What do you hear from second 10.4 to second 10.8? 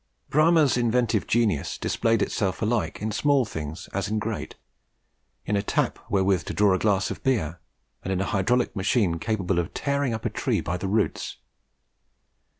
by